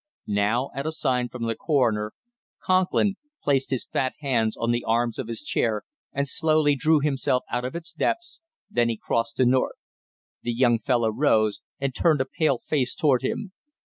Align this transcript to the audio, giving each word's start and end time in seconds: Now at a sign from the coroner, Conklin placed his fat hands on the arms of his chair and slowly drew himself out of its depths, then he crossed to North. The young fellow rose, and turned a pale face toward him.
Now 0.25 0.71
at 0.73 0.87
a 0.87 0.91
sign 0.91 1.29
from 1.29 1.43
the 1.43 1.53
coroner, 1.55 2.13
Conklin 2.59 3.17
placed 3.43 3.69
his 3.69 3.85
fat 3.85 4.15
hands 4.19 4.57
on 4.57 4.71
the 4.71 4.83
arms 4.83 5.19
of 5.19 5.27
his 5.27 5.43
chair 5.43 5.83
and 6.11 6.27
slowly 6.27 6.75
drew 6.75 7.01
himself 7.01 7.43
out 7.51 7.65
of 7.65 7.75
its 7.75 7.91
depths, 7.93 8.41
then 8.67 8.89
he 8.89 8.97
crossed 8.97 9.37
to 9.37 9.45
North. 9.45 9.77
The 10.41 10.53
young 10.53 10.79
fellow 10.79 11.11
rose, 11.11 11.61
and 11.79 11.93
turned 11.93 12.19
a 12.19 12.25
pale 12.25 12.57
face 12.67 12.95
toward 12.95 13.21
him. 13.21 13.51